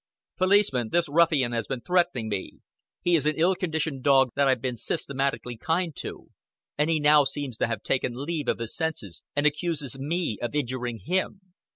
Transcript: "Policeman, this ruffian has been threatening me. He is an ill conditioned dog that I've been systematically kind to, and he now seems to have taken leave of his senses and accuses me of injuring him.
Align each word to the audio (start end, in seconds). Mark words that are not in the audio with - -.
"Policeman, 0.39 0.89
this 0.91 1.07
ruffian 1.07 1.51
has 1.51 1.67
been 1.67 1.81
threatening 1.81 2.27
me. 2.27 2.53
He 3.03 3.15
is 3.15 3.27
an 3.27 3.35
ill 3.37 3.53
conditioned 3.53 4.01
dog 4.01 4.29
that 4.33 4.47
I've 4.47 4.59
been 4.59 4.75
systematically 4.75 5.57
kind 5.57 5.95
to, 5.97 6.29
and 6.75 6.89
he 6.89 6.99
now 6.99 7.23
seems 7.23 7.55
to 7.57 7.67
have 7.67 7.83
taken 7.83 8.13
leave 8.15 8.47
of 8.47 8.57
his 8.57 8.75
senses 8.75 9.21
and 9.35 9.45
accuses 9.45 9.99
me 9.99 10.39
of 10.41 10.55
injuring 10.55 11.01
him. 11.05 11.53